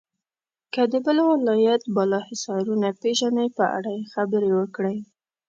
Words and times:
که 0.73 0.81
د 0.91 0.93
بل 1.05 1.17
ولایت 1.31 1.83
بالا 1.95 2.19
حصارونه 2.29 2.87
پیژنئ 3.01 3.47
په 3.57 3.65
اړه 3.77 3.91
یې 3.97 4.05
خبرې 4.13 4.51
وکړئ. 4.59 4.97